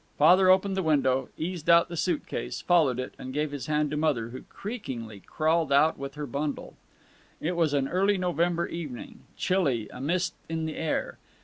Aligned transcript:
Father 0.17 0.49
opened 0.49 0.75
the 0.75 0.81
window, 0.81 1.29
eased 1.37 1.69
out 1.69 1.87
the 1.87 1.95
suit 1.95 2.25
case, 2.25 2.59
followed 2.59 2.99
it, 2.99 3.13
and 3.19 3.35
gave 3.35 3.51
his 3.51 3.67
hand 3.67 3.91
to 3.91 3.97
Mother, 3.97 4.29
who 4.29 4.41
creakingly 4.49 5.19
crawled 5.19 5.71
out 5.71 5.99
with 5.99 6.15
her 6.15 6.25
bundle. 6.25 6.75
It 7.39 7.55
was 7.55 7.75
an 7.75 7.87
early 7.87 8.17
November 8.17 8.65
evening, 8.67 9.19
chilly, 9.37 9.87
a 9.93 10.01
mist 10.01 10.33
in 10.49 10.65
the 10.65 10.75
air. 10.75 11.19